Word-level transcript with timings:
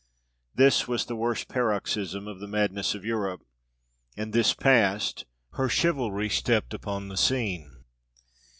This 0.55 0.87
was 0.87 1.05
the 1.05 1.15
worst 1.15 1.47
paroxysm 1.47 2.27
of 2.27 2.39
the 2.39 2.47
madness 2.47 2.95
of 2.95 3.05
Europe; 3.05 3.45
and 4.17 4.33
this 4.33 4.51
passed, 4.51 5.25
her 5.51 5.69
chivalry 5.69 6.27
stepped 6.27 6.73
upon 6.73 7.07
the 7.07 7.15
scene. 7.17 7.83